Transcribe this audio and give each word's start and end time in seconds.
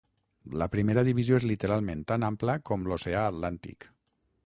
La 0.61 0.67
primera 0.75 1.03
divisió 1.09 1.37
és 1.43 1.45
literalment 1.51 2.03
tan 2.13 2.27
ampla 2.31 2.59
com 2.71 2.91
l'Oceà 2.91 3.31
Atlàntic. 3.37 3.93